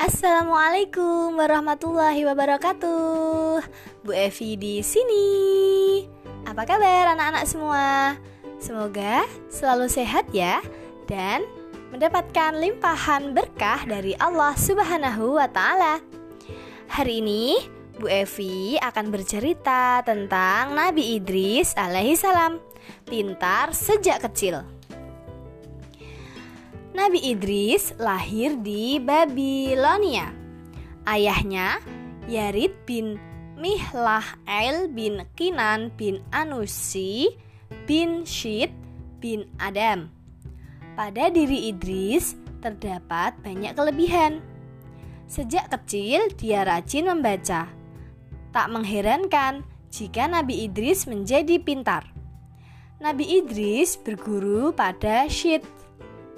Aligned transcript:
Assalamualaikum 0.00 1.36
warahmatullahi 1.36 2.24
wabarakatuh. 2.24 3.60
Bu 4.00 4.16
Evi 4.16 4.56
di 4.56 4.80
sini. 4.80 5.28
Apa 6.48 6.64
kabar 6.64 7.12
anak-anak 7.12 7.44
semua? 7.44 8.16
Semoga 8.56 9.28
selalu 9.52 9.92
sehat 9.92 10.24
ya 10.32 10.64
dan 11.04 11.44
mendapatkan 11.92 12.56
limpahan 12.56 13.36
berkah 13.36 13.84
dari 13.84 14.16
Allah 14.16 14.56
Subhanahu 14.56 15.36
wa 15.36 15.44
taala. 15.52 16.00
Hari 16.88 17.20
ini 17.20 17.60
Bu 18.00 18.08
Evi 18.08 18.80
akan 18.80 19.12
bercerita 19.12 20.00
tentang 20.00 20.72
Nabi 20.72 21.20
Idris 21.20 21.76
alaihi 21.76 22.16
salam, 22.16 22.56
pintar 23.04 23.76
sejak 23.76 24.24
kecil. 24.24 24.79
Nabi 27.00 27.32
Idris 27.32 27.96
lahir 27.96 28.60
di 28.60 29.00
Babilonia. 29.00 30.36
Ayahnya 31.08 31.80
Yarid 32.28 32.76
bin 32.84 33.16
Mihlael 33.56 34.84
bin 34.92 35.24
Kinan 35.32 35.96
bin 35.96 36.20
Anusi 36.28 37.32
bin 37.88 38.28
Syid 38.28 38.68
bin 39.16 39.48
Adam. 39.56 40.12
Pada 40.92 41.32
diri 41.32 41.72
Idris 41.72 42.36
terdapat 42.60 43.32
banyak 43.40 43.72
kelebihan. 43.72 44.44
Sejak 45.24 45.72
kecil 45.72 46.28
dia 46.36 46.68
rajin 46.68 47.08
membaca. 47.08 47.64
Tak 48.52 48.66
mengherankan 48.68 49.64
jika 49.88 50.28
Nabi 50.28 50.68
Idris 50.68 51.08
menjadi 51.08 51.56
pintar. 51.64 52.12
Nabi 53.00 53.40
Idris 53.40 53.96
berguru 53.96 54.76
pada 54.76 55.24
Syed 55.32 55.64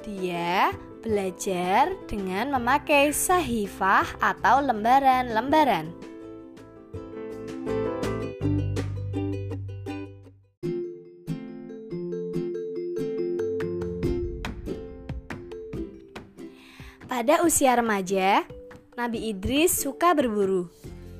dia 0.02 0.74
belajar 1.02 1.94
dengan 2.10 2.54
memakai 2.58 3.10
sahifah 3.10 4.06
atau 4.22 4.62
lembaran-lembaran. 4.62 5.90
Pada 17.06 17.46
usia 17.46 17.78
remaja, 17.78 18.42
Nabi 18.98 19.30
Idris 19.30 19.78
suka 19.78 20.10
berburu. 20.10 20.66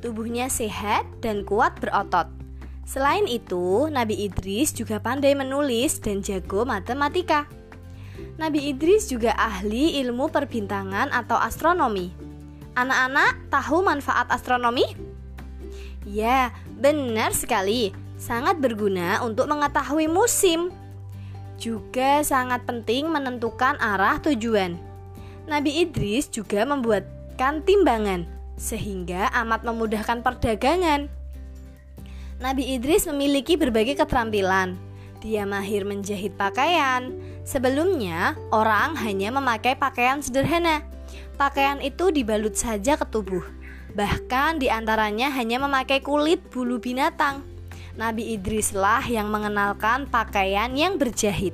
Tubuhnya 0.03 0.51
sehat 0.51 1.07
dan 1.23 1.47
kuat 1.47 1.79
berotot. 1.79 2.27
Selain 2.83 3.23
itu, 3.31 3.87
Nabi 3.87 4.27
Idris 4.27 4.75
juga 4.75 4.98
pandai 4.98 5.39
menulis 5.39 6.03
dan 6.03 6.19
jago 6.19 6.67
matematika. 6.67 7.62
Nabi 8.43 8.75
Idris 8.75 9.07
juga 9.07 9.39
ahli 9.39 10.03
ilmu 10.03 10.27
perbintangan 10.27 11.15
atau 11.15 11.39
astronomi. 11.39 12.11
Anak-anak 12.75 13.39
tahu 13.55 13.87
manfaat 13.87 14.27
astronomi? 14.35 14.83
Ya, 16.03 16.51
benar 16.75 17.39
sekali. 17.39 17.95
Sangat 18.19 18.59
berguna 18.59 19.23
untuk 19.23 19.47
mengetahui 19.47 20.11
musim. 20.11 20.75
Juga 21.55 22.27
sangat 22.27 22.67
penting 22.67 23.07
menentukan 23.07 23.79
arah 23.79 24.19
tujuan. 24.19 24.75
Nabi 25.47 25.79
Idris 25.87 26.27
juga 26.27 26.67
membuatkan 26.67 27.63
timbangan 27.63 28.27
sehingga 28.59 29.31
amat 29.39 29.63
memudahkan 29.63 30.19
perdagangan. 30.19 31.07
Nabi 32.43 32.75
Idris 32.75 33.07
memiliki 33.07 33.55
berbagai 33.55 34.03
keterampilan. 34.03 34.75
Dia 35.23 35.47
mahir 35.47 35.87
menjahit 35.87 36.35
pakaian, 36.35 37.15
Sebelumnya, 37.43 38.39
orang 38.55 38.95
hanya 39.03 39.35
memakai 39.35 39.75
pakaian 39.75 40.23
sederhana. 40.23 40.87
Pakaian 41.35 41.83
itu 41.83 42.15
dibalut 42.15 42.55
saja 42.55 42.95
ke 42.95 43.03
tubuh. 43.09 43.43
Bahkan 43.93 44.62
di 44.62 44.73
antaranya 44.73 45.29
hanya 45.35 45.61
memakai 45.61 46.01
kulit 46.01 46.41
bulu 46.48 46.79
binatang. 46.79 47.45
Nabi 47.98 48.33
Idrislah 48.39 49.05
yang 49.05 49.29
mengenalkan 49.29 50.08
pakaian 50.08 50.73
yang 50.73 50.97
berjahit. 50.97 51.53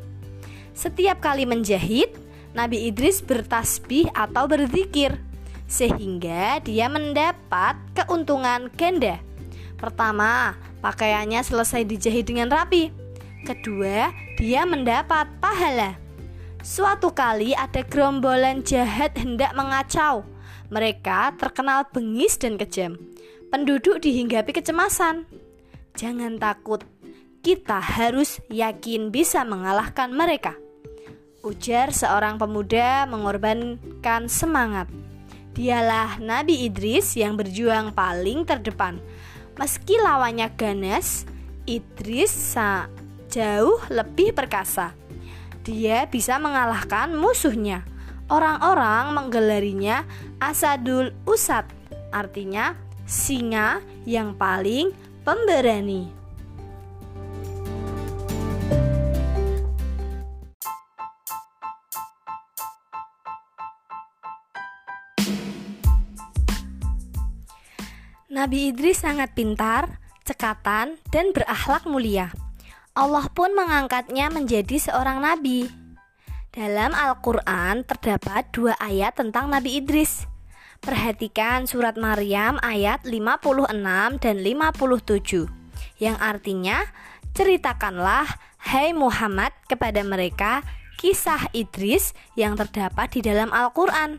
Setiap 0.71 1.19
kali 1.19 1.43
menjahit, 1.43 2.15
Nabi 2.55 2.87
Idris 2.87 3.19
bertasbih 3.25 4.07
atau 4.15 4.47
berzikir 4.47 5.19
sehingga 5.69 6.65
dia 6.65 6.89
mendapat 6.89 7.77
keuntungan 7.93 8.73
ganda. 8.73 9.21
Pertama, 9.77 10.57
pakaiannya 10.81 11.45
selesai 11.45 11.85
dijahit 11.85 12.25
dengan 12.25 12.49
rapi. 12.49 12.91
Kedua, 13.45 14.11
dia 14.39 14.63
mendapat 14.63 15.27
pahala. 15.43 15.99
Suatu 16.63 17.11
kali 17.11 17.59
ada 17.59 17.83
gerombolan 17.83 18.63
jahat 18.63 19.19
hendak 19.19 19.51
mengacau. 19.59 20.23
Mereka 20.71 21.35
terkenal 21.43 21.91
bengis 21.91 22.39
dan 22.39 22.55
kejam. 22.55 22.95
Penduduk 23.51 23.99
dihinggapi 23.99 24.55
kecemasan. 24.55 25.27
Jangan 25.99 26.39
takut, 26.39 26.87
kita 27.43 27.83
harus 27.83 28.39
yakin 28.47 29.11
bisa 29.11 29.43
mengalahkan 29.43 30.15
mereka. 30.15 30.55
Ujar 31.43 31.91
seorang 31.91 32.39
pemuda 32.39 33.11
mengorbankan 33.11 34.31
semangat. 34.31 34.87
Dialah 35.59 36.23
Nabi 36.23 36.63
Idris 36.71 37.19
yang 37.19 37.35
berjuang 37.35 37.91
paling 37.91 38.47
terdepan. 38.47 39.03
Meski 39.59 39.99
lawannya 39.99 40.47
ganas, 40.55 41.27
Idris 41.67 42.31
jauh 43.29 43.79
lebih 43.93 44.33
perkasa. 44.33 44.97
Dia 45.63 46.09
bisa 46.09 46.41
mengalahkan 46.41 47.13
musuhnya. 47.13 47.85
Orang-orang 48.29 49.17
menggelarinya 49.17 50.05
Asadul 50.37 51.17
Usad, 51.25 51.65
artinya 52.13 52.77
singa 53.09 53.81
yang 54.05 54.37
paling 54.37 54.93
pemberani. 55.25 56.13
Nabi 68.29 68.71
Idris 68.71 69.03
sangat 69.03 69.35
pintar, 69.35 69.99
cekatan, 70.23 71.01
dan 71.11 71.35
berakhlak 71.35 71.83
mulia. 71.89 72.31
Allah 72.99 73.31
pun 73.31 73.55
mengangkatnya 73.55 74.27
menjadi 74.27 74.75
seorang 74.75 75.23
nabi. 75.23 75.71
Dalam 76.51 76.91
Al-Quran 76.91 77.87
terdapat 77.87 78.51
dua 78.51 78.75
ayat 78.83 79.15
tentang 79.15 79.47
Nabi 79.47 79.79
Idris. 79.79 80.27
Perhatikan 80.83 81.71
surat 81.71 81.95
Maryam 81.95 82.59
ayat 82.59 83.07
56 83.07 83.71
dan 84.19 84.37
57 84.43 85.47
yang 86.03 86.19
artinya 86.19 86.91
ceritakanlah 87.39 88.27
hai 88.67 88.91
Muhammad 88.91 89.55
kepada 89.71 90.03
mereka 90.03 90.67
kisah 90.99 91.55
Idris 91.55 92.19
yang 92.35 92.59
terdapat 92.59 93.15
di 93.15 93.23
dalam 93.23 93.55
Al-Quran. 93.55 94.19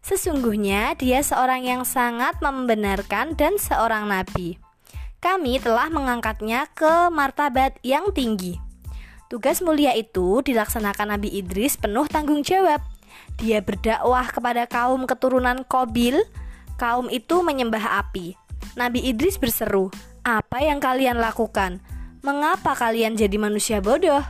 Sesungguhnya 0.00 0.96
dia 0.96 1.20
seorang 1.20 1.68
yang 1.68 1.84
sangat 1.84 2.40
membenarkan 2.40 3.36
dan 3.36 3.60
seorang 3.60 4.08
nabi 4.08 4.56
kami 5.26 5.58
telah 5.58 5.90
mengangkatnya 5.90 6.70
ke 6.70 7.10
martabat 7.10 7.82
yang 7.82 8.14
tinggi. 8.14 8.62
Tugas 9.26 9.58
mulia 9.58 9.90
itu 9.98 10.38
dilaksanakan 10.38 11.18
Nabi 11.18 11.34
Idris 11.34 11.74
penuh 11.74 12.06
tanggung 12.06 12.46
jawab. 12.46 12.78
Dia 13.42 13.58
berdakwah 13.58 14.30
kepada 14.30 14.70
kaum 14.70 15.02
keturunan 15.02 15.66
Kobil. 15.66 16.22
Kaum 16.78 17.10
itu 17.10 17.42
menyembah 17.42 18.06
api. 18.06 18.38
Nabi 18.78 19.02
Idris 19.02 19.34
berseru, 19.34 19.90
"Apa 20.22 20.62
yang 20.62 20.78
kalian 20.78 21.18
lakukan? 21.18 21.82
Mengapa 22.22 22.78
kalian 22.78 23.18
jadi 23.18 23.34
manusia 23.34 23.82
bodoh?" 23.82 24.22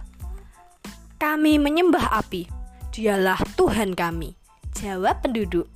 Kami 1.20 1.60
menyembah 1.60 2.24
api. 2.24 2.48
Dialah 2.96 3.44
Tuhan 3.60 3.92
kami. 3.92 4.32
Jawab 4.80 5.20
penduduk. 5.20 5.68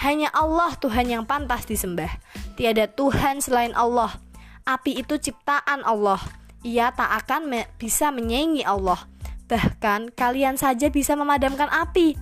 Hanya 0.00 0.32
Allah 0.32 0.72
Tuhan 0.80 1.12
yang 1.12 1.28
pantas 1.28 1.68
disembah. 1.68 2.16
Tiada 2.56 2.88
Tuhan 2.88 3.44
selain 3.44 3.76
Allah. 3.76 4.24
Api 4.64 4.96
itu 4.96 5.20
ciptaan 5.20 5.84
Allah. 5.84 6.16
Ia 6.64 6.88
tak 6.96 7.12
akan 7.24 7.52
me 7.52 7.68
bisa 7.76 8.08
menyaingi 8.08 8.64
Allah. 8.64 8.96
Bahkan 9.44 10.16
kalian 10.16 10.56
saja 10.56 10.88
bisa 10.88 11.12
memadamkan 11.12 11.68
api. 11.68 12.16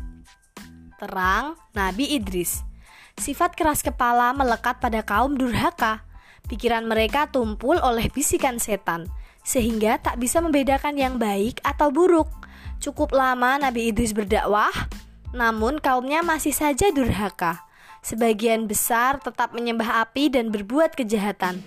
Terang 0.98 1.54
Nabi 1.70 2.18
Idris. 2.18 2.66
Sifat 3.14 3.54
keras 3.54 3.86
kepala 3.86 4.34
melekat 4.34 4.82
pada 4.82 5.06
kaum 5.06 5.38
durhaka. 5.38 6.02
Pikiran 6.50 6.82
mereka 6.82 7.30
tumpul 7.30 7.78
oleh 7.78 8.10
bisikan 8.10 8.58
setan, 8.58 9.06
sehingga 9.46 10.02
tak 10.02 10.18
bisa 10.18 10.42
membedakan 10.42 10.98
yang 10.98 11.22
baik 11.22 11.62
atau 11.62 11.94
buruk. 11.94 12.26
Cukup 12.82 13.14
lama 13.14 13.62
Nabi 13.62 13.94
Idris 13.94 14.10
berdakwah, 14.10 14.74
namun 15.30 15.78
kaumnya 15.78 16.26
masih 16.26 16.50
saja 16.50 16.90
durhaka. 16.90 17.62
Sebagian 18.02 18.66
besar 18.66 19.22
tetap 19.22 19.54
menyembah 19.54 20.02
api 20.02 20.26
dan 20.34 20.50
berbuat 20.50 20.98
kejahatan. 20.98 21.62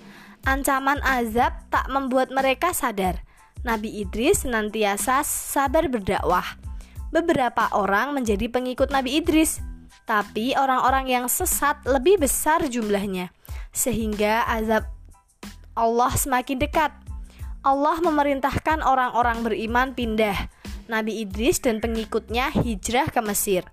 Ancaman 0.46 1.02
azab 1.02 1.58
tak 1.74 1.90
membuat 1.90 2.30
mereka 2.30 2.70
sadar. 2.70 3.18
Nabi 3.66 3.98
Idris 3.98 4.46
senantiasa 4.46 5.26
sabar 5.26 5.90
berdakwah. 5.90 6.46
Beberapa 7.10 7.66
orang 7.74 8.14
menjadi 8.14 8.46
pengikut 8.46 8.94
Nabi 8.94 9.18
Idris. 9.18 9.58
Tapi 10.06 10.54
orang-orang 10.54 11.10
yang 11.10 11.26
sesat 11.26 11.82
lebih 11.82 12.22
besar 12.22 12.62
jumlahnya, 12.62 13.34
sehingga 13.74 14.46
azab 14.46 14.86
Allah 15.74 16.14
semakin 16.14 16.62
dekat. 16.62 16.94
Allah 17.66 17.98
memerintahkan 17.98 18.86
orang-orang 18.86 19.42
beriman 19.42 19.98
pindah. 19.98 20.46
Nabi 20.86 21.26
Idris 21.26 21.58
dan 21.58 21.82
pengikutnya 21.82 22.54
hijrah 22.54 23.10
ke 23.10 23.18
Mesir. 23.18 23.66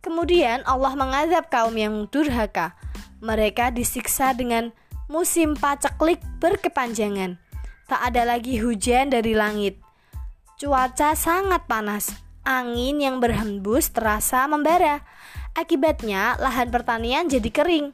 Kemudian 0.00 0.64
Allah 0.64 0.96
mengazab 0.96 1.52
kaum 1.52 1.76
yang 1.76 2.08
durhaka. 2.08 2.72
Mereka 3.20 3.76
disiksa 3.76 4.32
dengan 4.32 4.72
musim 5.08 5.52
paceklik 5.58 6.20
berkepanjangan. 6.40 7.36
Tak 7.84 8.00
ada 8.12 8.24
lagi 8.24 8.56
hujan 8.56 9.12
dari 9.12 9.36
langit. 9.36 9.76
Cuaca 10.56 11.12
sangat 11.12 11.68
panas. 11.68 12.08
Angin 12.44 13.00
yang 13.00 13.20
berhembus 13.20 13.92
terasa 13.92 14.48
membara. 14.48 15.04
Akibatnya, 15.56 16.36
lahan 16.40 16.72
pertanian 16.72 17.28
jadi 17.28 17.48
kering. 17.48 17.92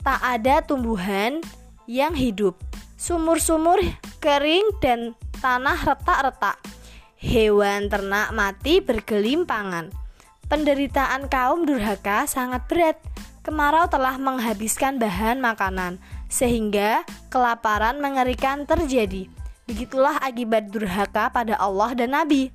Tak 0.00 0.20
ada 0.20 0.64
tumbuhan 0.64 1.40
yang 1.84 2.16
hidup. 2.16 2.56
Sumur-sumur 2.96 3.80
kering 4.20 4.80
dan 4.80 5.12
tanah 5.44 5.76
retak-retak. 5.84 6.56
Hewan 7.20 7.92
ternak 7.92 8.32
mati 8.32 8.80
bergelimpangan. 8.80 9.92
Penderitaan 10.46 11.28
kaum 11.28 11.66
durhaka 11.66 12.24
sangat 12.24 12.64
berat. 12.70 12.96
Kemarau 13.44 13.86
telah 13.86 14.18
menghabiskan 14.18 14.98
bahan 14.98 15.38
makanan 15.38 16.02
sehingga 16.26 17.06
kelaparan 17.30 17.98
mengerikan 17.98 18.66
terjadi. 18.66 19.30
Begitulah 19.66 20.22
akibat 20.22 20.70
durhaka 20.70 21.30
pada 21.30 21.58
Allah 21.58 21.90
dan 21.98 22.14
Nabi. 22.14 22.54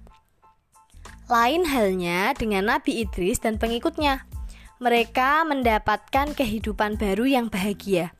Lain 1.28 1.64
halnya 1.68 2.36
dengan 2.36 2.72
Nabi 2.72 3.04
Idris 3.04 3.40
dan 3.40 3.56
pengikutnya. 3.56 4.28
Mereka 4.82 5.48
mendapatkan 5.48 6.34
kehidupan 6.36 7.00
baru 7.00 7.28
yang 7.28 7.48
bahagia. 7.48 8.12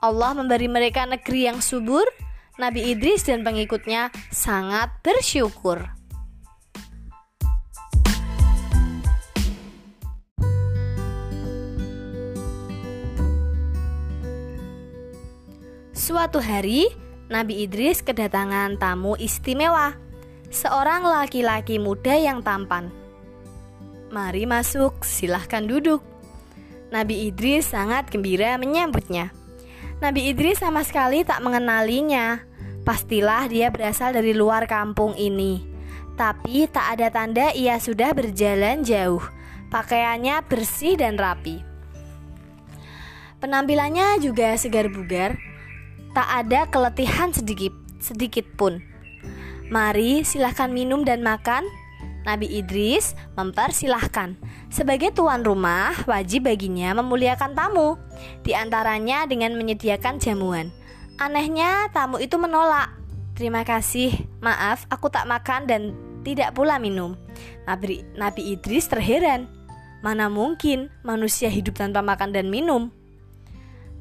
Allah 0.00 0.32
memberi 0.34 0.70
mereka 0.70 1.04
negeri 1.04 1.50
yang 1.50 1.58
subur. 1.58 2.06
Nabi 2.56 2.88
Idris 2.94 3.28
dan 3.28 3.44
pengikutnya 3.44 4.08
sangat 4.32 4.88
bersyukur. 5.04 5.84
Suatu 16.06 16.38
hari, 16.38 16.86
Nabi 17.26 17.66
Idris 17.66 17.98
kedatangan 17.98 18.78
tamu 18.78 19.18
istimewa, 19.18 19.98
seorang 20.54 21.02
laki-laki 21.02 21.82
muda 21.82 22.14
yang 22.14 22.46
tampan. 22.46 22.94
Mari 24.14 24.46
masuk, 24.46 25.02
silahkan 25.02 25.66
duduk. 25.66 25.98
Nabi 26.94 27.26
Idris 27.26 27.74
sangat 27.74 28.06
gembira 28.06 28.54
menyambutnya. 28.54 29.34
Nabi 29.98 30.30
Idris 30.30 30.62
sama 30.62 30.86
sekali 30.86 31.26
tak 31.26 31.42
mengenalinya. 31.42 32.38
Pastilah 32.86 33.50
dia 33.50 33.74
berasal 33.74 34.14
dari 34.14 34.30
luar 34.30 34.70
kampung 34.70 35.10
ini. 35.18 35.58
Tapi 36.14 36.70
tak 36.70 36.86
ada 37.02 37.10
tanda 37.10 37.50
ia 37.50 37.82
sudah 37.82 38.14
berjalan 38.14 38.86
jauh. 38.86 39.26
Pakaiannya 39.74 40.38
bersih 40.46 40.94
dan 40.94 41.18
rapi. 41.18 41.66
Penampilannya 43.42 44.22
juga 44.22 44.54
segar 44.54 44.86
bugar 44.86 45.55
tak 46.16 46.48
ada 46.48 46.64
keletihan 46.72 47.28
sedikit 47.28 47.76
sedikit 48.00 48.48
pun. 48.56 48.80
Mari 49.68 50.24
silahkan 50.24 50.72
minum 50.72 51.04
dan 51.04 51.20
makan. 51.20 51.68
Nabi 52.24 52.58
Idris 52.58 53.14
mempersilahkan. 53.38 54.34
Sebagai 54.72 55.14
tuan 55.14 55.46
rumah, 55.46 55.94
wajib 56.10 56.50
baginya 56.50 56.96
memuliakan 56.98 57.54
tamu, 57.54 57.94
di 58.42 58.50
antaranya 58.50 59.28
dengan 59.30 59.54
menyediakan 59.54 60.18
jamuan. 60.18 60.74
Anehnya, 61.22 61.86
tamu 61.94 62.18
itu 62.18 62.34
menolak. 62.34 62.90
Terima 63.38 63.62
kasih, 63.62 64.26
maaf, 64.42 64.90
aku 64.90 65.06
tak 65.06 65.28
makan 65.30 65.70
dan 65.70 65.82
tidak 66.26 66.50
pula 66.56 66.82
minum. 66.82 67.14
Nabi, 67.68 68.02
Nabi 68.18 68.58
Idris 68.58 68.90
terheran. 68.90 69.46
Mana 70.02 70.26
mungkin 70.26 70.90
manusia 71.06 71.46
hidup 71.46 71.78
tanpa 71.78 72.02
makan 72.02 72.34
dan 72.34 72.50
minum? 72.50 72.90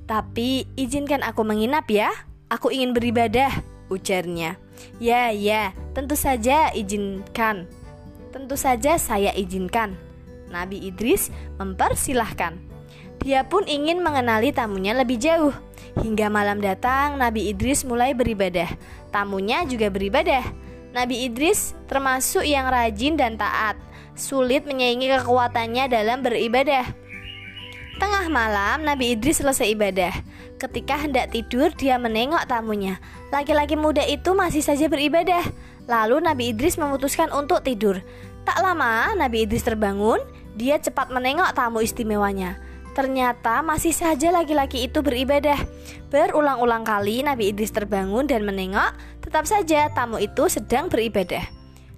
Tapi 0.06 0.70
izinkan 0.78 1.26
aku 1.26 1.42
menginap 1.42 1.90
ya. 1.90 2.14
Aku 2.46 2.70
ingin 2.70 2.94
beribadah, 2.94 3.50
ujarnya. 3.90 4.62
Ya, 5.02 5.34
ya, 5.34 5.74
tentu 5.98 6.14
saja 6.14 6.70
izinkan. 6.78 7.66
Tentu 8.30 8.54
saja 8.54 9.02
saya 9.02 9.34
izinkan. 9.34 9.98
Nabi 10.54 10.78
Idris 10.86 11.34
mempersilahkan. 11.58 12.56
Dia 13.26 13.42
pun 13.50 13.66
ingin 13.66 14.06
mengenali 14.06 14.54
tamunya 14.54 14.94
lebih 14.94 15.18
jauh. 15.18 15.56
Hingga 15.98 16.30
malam 16.30 16.62
datang, 16.62 17.18
Nabi 17.18 17.50
Idris 17.50 17.82
mulai 17.82 18.14
beribadah. 18.14 18.70
Tamunya 19.10 19.66
juga 19.66 19.90
beribadah. 19.90 20.46
Nabi 20.94 21.26
Idris 21.28 21.74
termasuk 21.90 22.46
yang 22.46 22.70
rajin 22.70 23.18
dan 23.18 23.36
taat. 23.36 23.80
Sulit 24.16 24.64
menyaingi 24.64 25.12
kekuatannya 25.12 25.92
dalam 25.92 26.24
beribadah. 26.24 26.88
Tengah 27.96 28.28
malam, 28.28 28.84
Nabi 28.84 29.16
Idris 29.16 29.40
selesai 29.40 29.72
ibadah. 29.72 30.12
Ketika 30.60 31.00
hendak 31.00 31.32
tidur, 31.32 31.72
dia 31.72 31.96
menengok 31.96 32.44
tamunya. 32.44 33.00
Laki-laki 33.32 33.80
muda 33.80 34.04
itu 34.04 34.36
masih 34.36 34.60
saja 34.60 34.92
beribadah. 34.92 35.48
Lalu 35.88 36.20
Nabi 36.20 36.52
Idris 36.52 36.76
memutuskan 36.76 37.32
untuk 37.32 37.64
tidur. 37.64 38.04
Tak 38.44 38.60
lama, 38.60 39.16
Nabi 39.16 39.48
Idris 39.48 39.64
terbangun. 39.64 40.20
Dia 40.60 40.76
cepat 40.76 41.08
menengok 41.08 41.56
tamu 41.56 41.80
istimewanya. 41.80 42.60
Ternyata 42.96 43.64
masih 43.64 43.92
saja 43.92 44.32
laki-laki 44.32 44.88
itu 44.88 45.00
beribadah. 45.00 45.60
Berulang-ulang 46.12 46.88
kali 46.88 47.24
Nabi 47.24 47.52
Idris 47.52 47.72
terbangun 47.72 48.28
dan 48.28 48.44
menengok, 48.44 48.92
tetap 49.24 49.48
saja 49.48 49.92
tamu 49.92 50.20
itu 50.20 50.48
sedang 50.48 50.88
beribadah. 50.88 51.44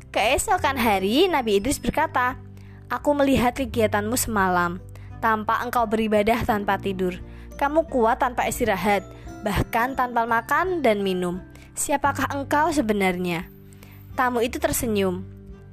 Keesokan 0.09 0.77
hari, 0.77 1.29
Nabi 1.29 1.61
Idris 1.61 1.77
berkata, 1.77 2.37
"Aku 2.89 3.13
melihat 3.13 3.53
kegiatanmu 3.53 4.17
semalam." 4.17 4.81
Tanpa 5.17 5.65
engkau 5.65 5.89
beribadah 5.89 6.45
tanpa 6.45 6.77
tidur, 6.77 7.17
kamu 7.57 7.89
kuat 7.89 8.21
tanpa 8.21 8.45
istirahat, 8.45 9.01
bahkan 9.41 9.97
tanpa 9.97 10.29
makan 10.29 10.85
dan 10.85 11.01
minum. 11.01 11.41
Siapakah 11.77 12.33
engkau 12.33 12.69
sebenarnya? 12.69 13.49
Tamu 14.17 14.41
itu 14.41 14.57
tersenyum. 14.57 15.25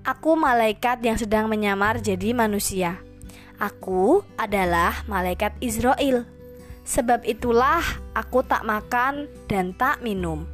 Aku 0.04 0.36
malaikat 0.36 1.00
yang 1.00 1.16
sedang 1.16 1.48
menyamar 1.48 1.96
jadi 2.00 2.36
manusia. 2.36 3.00
Aku 3.56 4.20
adalah 4.36 5.00
malaikat 5.08 5.56
Israel. 5.64 6.28
Sebab 6.84 7.24
itulah 7.24 7.80
aku 8.12 8.44
tak 8.44 8.68
makan 8.68 9.24
dan 9.48 9.72
tak 9.72 10.04
minum. 10.04 10.44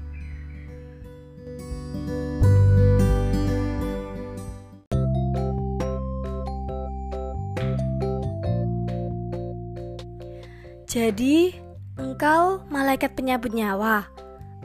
Jadi, 10.91 11.55
engkau 12.03 12.67
malaikat 12.67 13.15
penyabut 13.15 13.55
nyawa. 13.55 14.11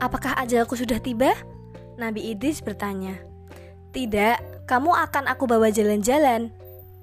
Apakah 0.02 0.34
ajalku 0.42 0.74
sudah 0.74 0.98
tiba? 0.98 1.30
Nabi 2.02 2.34
Idris 2.34 2.58
bertanya. 2.58 3.14
Tidak, 3.94 4.66
kamu 4.66 4.90
akan 4.90 5.30
aku 5.30 5.46
bawa 5.46 5.70
jalan-jalan. 5.70 6.50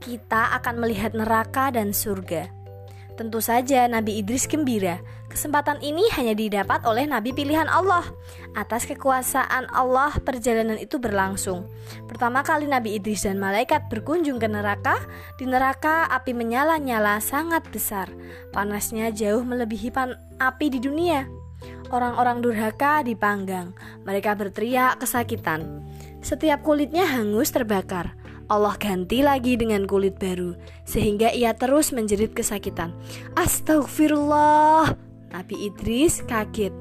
Kita 0.03 0.51
akan 0.59 0.75
melihat 0.83 1.15
neraka 1.15 1.71
dan 1.71 1.95
surga. 1.95 2.51
Tentu 3.13 3.45
saja 3.45 3.85
Nabi 3.85 4.17
Idris 4.17 4.49
gembira. 4.49 4.97
Kesempatan 5.29 5.81
ini 5.85 6.01
hanya 6.17 6.33
didapat 6.33 6.81
oleh 6.85 7.05
Nabi 7.05 7.29
pilihan 7.33 7.69
Allah. 7.69 8.05
Atas 8.57 8.89
kekuasaan 8.89 9.69
Allah, 9.69 10.13
perjalanan 10.21 10.77
itu 10.81 10.97
berlangsung. 10.97 11.69
Pertama 12.09 12.41
kali 12.41 12.65
Nabi 12.65 12.97
Idris 12.97 13.25
dan 13.25 13.37
malaikat 13.37 13.85
berkunjung 13.89 14.41
ke 14.41 14.49
neraka. 14.49 14.97
Di 15.37 15.45
neraka, 15.45 16.09
api 16.09 16.33
menyala-nyala 16.33 17.21
sangat 17.21 17.65
besar. 17.69 18.09
Panasnya 18.49 19.13
jauh 19.13 19.45
melebihi 19.45 19.93
pan 19.93 20.17
api 20.41 20.73
di 20.73 20.79
dunia. 20.81 21.25
Orang-orang 21.93 22.41
durhaka 22.41 23.05
dipanggang. 23.05 23.77
Mereka 24.09 24.33
berteriak 24.33 25.01
kesakitan. 25.01 25.85
Setiap 26.25 26.65
kulitnya 26.65 27.05
hangus 27.05 27.53
terbakar. 27.53 28.17
Allah 28.51 28.75
ganti 28.75 29.23
lagi 29.23 29.55
dengan 29.55 29.87
kulit 29.87 30.19
baru 30.19 30.55
sehingga 30.83 31.31
ia 31.31 31.55
terus 31.55 31.95
menjerit 31.95 32.35
kesakitan. 32.35 32.91
Astagfirullah. 33.39 34.93
Nabi 35.31 35.71
Idris 35.71 36.21
kaget. 36.27 36.75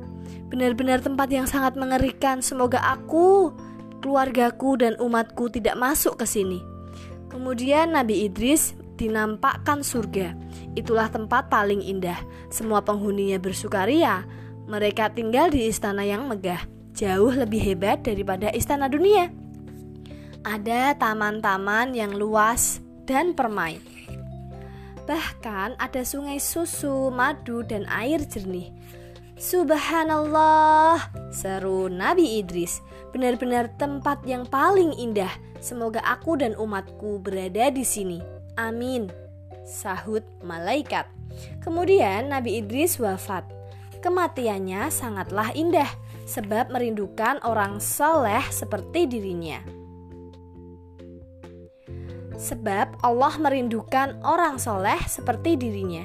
Benar-benar 0.52 1.00
tempat 1.00 1.32
yang 1.32 1.48
sangat 1.48 1.78
mengerikan. 1.78 2.44
Semoga 2.44 2.82
aku, 2.84 3.54
keluargaku 4.04 4.76
dan 4.76 4.98
umatku 5.00 5.48
tidak 5.48 5.78
masuk 5.78 6.20
ke 6.20 6.26
sini. 6.28 6.60
Kemudian 7.32 7.96
Nabi 7.96 8.28
Idris 8.28 8.76
dinampakkan 9.00 9.80
surga. 9.80 10.36
Itulah 10.76 11.08
tempat 11.08 11.48
paling 11.48 11.80
indah. 11.80 12.20
Semua 12.52 12.84
penghuninya 12.84 13.40
bersukaria. 13.40 14.28
Mereka 14.68 15.16
tinggal 15.16 15.48
di 15.48 15.72
istana 15.72 16.04
yang 16.04 16.28
megah, 16.28 16.60
jauh 16.92 17.32
lebih 17.32 17.58
hebat 17.72 18.04
daripada 18.04 18.52
istana 18.52 18.86
dunia 18.86 19.41
ada 20.42 20.94
taman-taman 20.98 21.94
yang 21.94 22.14
luas 22.14 22.82
dan 23.06 23.34
permai. 23.34 23.78
Bahkan 25.06 25.78
ada 25.78 26.02
sungai 26.06 26.38
susu, 26.38 27.10
madu, 27.10 27.66
dan 27.66 27.86
air 27.90 28.22
jernih. 28.22 28.70
Subhanallah, 29.34 31.10
seru 31.34 31.90
Nabi 31.90 32.38
Idris. 32.38 32.78
Benar-benar 33.10 33.74
tempat 33.74 34.22
yang 34.22 34.46
paling 34.46 34.94
indah. 34.94 35.30
Semoga 35.58 35.98
aku 36.06 36.38
dan 36.38 36.54
umatku 36.54 37.18
berada 37.18 37.70
di 37.74 37.82
sini. 37.82 38.22
Amin. 38.54 39.10
Sahut 39.66 40.22
malaikat. 40.42 41.06
Kemudian 41.62 42.30
Nabi 42.30 42.62
Idris 42.62 42.98
wafat. 43.02 43.46
Kematiannya 44.02 44.90
sangatlah 44.90 45.54
indah 45.54 45.86
sebab 46.26 46.70
merindukan 46.70 47.38
orang 47.42 47.78
soleh 47.78 48.42
seperti 48.50 49.06
dirinya. 49.06 49.81
Sebab 52.36 53.00
Allah 53.04 53.34
merindukan 53.40 54.20
orang 54.24 54.60
soleh 54.60 55.00
seperti 55.08 55.56
dirinya. 55.56 56.04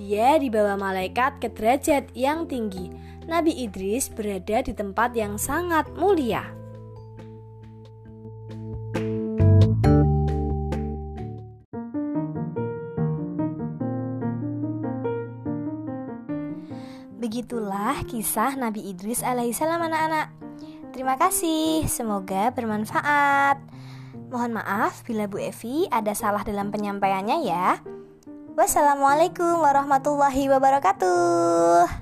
Dia 0.00 0.40
dibawa 0.40 0.74
malaikat 0.80 1.38
ke 1.38 1.52
derajat 1.52 2.10
yang 2.16 2.48
tinggi. 2.48 2.88
Nabi 3.28 3.54
Idris 3.62 4.10
berada 4.10 4.64
di 4.64 4.72
tempat 4.74 5.14
yang 5.14 5.38
sangat 5.38 5.86
mulia. 5.94 6.42
Begitulah 17.22 18.02
kisah 18.10 18.58
Nabi 18.58 18.90
Idris 18.90 19.22
alaihissalam 19.22 19.86
anak-anak. 19.86 20.34
Terima 20.92 21.14
kasih, 21.16 21.86
semoga 21.88 22.52
bermanfaat. 22.52 23.62
Mohon 24.32 24.64
maaf 24.64 25.04
bila 25.04 25.28
Bu 25.28 25.36
Evi 25.44 25.84
ada 25.92 26.16
salah 26.16 26.40
dalam 26.40 26.72
penyampaiannya 26.72 27.44
ya. 27.44 27.76
Wassalamualaikum 28.56 29.60
warahmatullahi 29.60 30.48
wabarakatuh. 30.48 32.01